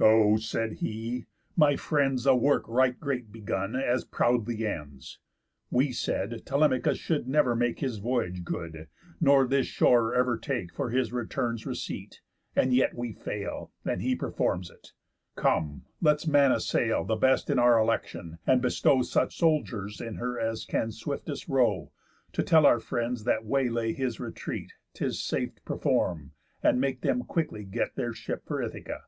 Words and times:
"O," 0.00 0.36
said 0.38 0.72
he, 0.82 1.26
"my 1.56 1.76
friends, 1.76 2.26
A 2.26 2.34
work 2.34 2.64
right 2.66 2.98
great 2.98 3.30
begun, 3.30 3.76
as 3.76 4.04
proudly 4.04 4.66
ends, 4.66 5.20
We 5.70 5.92
said, 5.92 6.44
Telemachus 6.44 6.98
should 6.98 7.28
never 7.28 7.54
make 7.54 7.78
His 7.78 7.98
voyage 7.98 8.42
good, 8.42 8.88
nor 9.20 9.46
this 9.46 9.68
shore 9.68 10.16
ever 10.16 10.36
take 10.36 10.72
For 10.74 10.90
his 10.90 11.12
return's 11.12 11.64
receipt; 11.64 12.22
and 12.56 12.74
yet 12.74 12.94
we 12.96 13.12
fail, 13.12 13.70
And 13.84 14.02
he 14.02 14.16
performs 14.16 14.68
it. 14.68 14.94
Come, 15.36 15.84
let's 16.02 16.26
man 16.26 16.50
a 16.50 16.58
sail, 16.58 17.04
The 17.04 17.14
best 17.14 17.48
In 17.48 17.60
our 17.60 17.78
election, 17.78 18.38
and 18.48 18.60
bestow 18.60 19.02
Such 19.02 19.38
soldiers 19.38 20.00
in 20.00 20.16
her 20.16 20.40
as 20.40 20.64
can 20.64 20.90
swiftest 20.90 21.46
row, 21.46 21.92
To 22.32 22.42
tell 22.42 22.66
our 22.66 22.80
friends 22.80 23.22
that 23.22 23.44
way 23.44 23.68
lay 23.68 23.92
his 23.92 24.18
retreat 24.18 24.72
'Tis 24.94 25.22
safe 25.22 25.64
perform'd, 25.64 26.32
and 26.64 26.80
make 26.80 27.02
them 27.02 27.22
quickly 27.22 27.62
get 27.62 27.94
Their 27.94 28.12
ship 28.12 28.42
for 28.44 28.60
Ithaca." 28.60 29.02